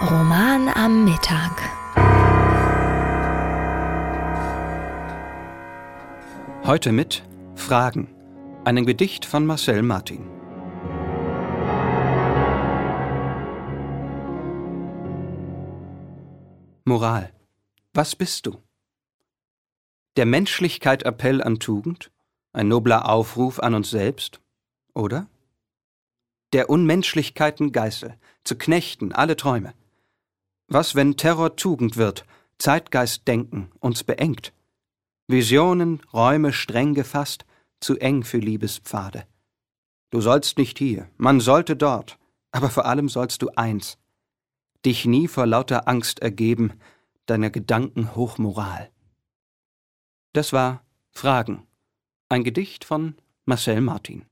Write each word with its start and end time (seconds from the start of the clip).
Roman 0.00 0.68
am 0.68 1.06
Mittag. 1.06 1.56
Heute 6.64 6.92
mit 6.92 7.24
Fragen, 7.54 8.14
einem 8.66 8.84
Gedicht 8.84 9.24
von 9.24 9.46
Marcel 9.46 9.82
Martin. 9.82 10.26
Moral. 16.84 17.32
Was 17.94 18.14
bist 18.14 18.44
du? 18.44 18.62
Der 20.16 20.26
Menschlichkeit 20.26 21.04
Appell 21.04 21.42
an 21.42 21.58
Tugend? 21.58 22.12
Ein 22.52 22.68
nobler 22.68 23.08
Aufruf 23.08 23.60
an 23.60 23.74
uns 23.74 23.88
selbst? 23.88 24.42
Oder? 24.92 25.26
Der 26.52 26.68
Unmenschlichkeiten 26.68 27.72
Geißel, 27.72 28.18
zu 28.44 28.56
knechten 28.56 29.12
alle 29.12 29.36
Träume. 29.36 29.72
Was, 30.68 30.94
wenn 30.94 31.16
Terror 31.16 31.56
Tugend 31.56 31.96
wird, 31.96 32.24
Zeitgeist 32.58 33.28
denken 33.28 33.70
uns 33.80 34.02
beengt? 34.02 34.52
Visionen, 35.28 36.00
Räume 36.12 36.52
streng 36.52 36.94
gefasst, 36.94 37.44
zu 37.80 37.98
eng 37.98 38.24
für 38.24 38.38
Liebespfade. 38.38 39.26
Du 40.10 40.20
sollst 40.20 40.58
nicht 40.58 40.78
hier, 40.78 41.10
man 41.16 41.40
sollte 41.40 41.76
dort, 41.76 42.18
aber 42.50 42.70
vor 42.70 42.86
allem 42.86 43.08
sollst 43.08 43.42
du 43.42 43.50
eins, 43.56 43.98
dich 44.84 45.04
nie 45.04 45.28
vor 45.28 45.46
lauter 45.46 45.88
Angst 45.88 46.20
ergeben, 46.20 46.72
deiner 47.26 47.50
Gedanken 47.50 48.14
Hochmoral. 48.14 48.90
Das 50.32 50.52
war 50.52 50.84
Fragen, 51.10 51.66
ein 52.28 52.44
Gedicht 52.44 52.84
von 52.84 53.16
Marcel 53.44 53.80
Martin. 53.80 54.26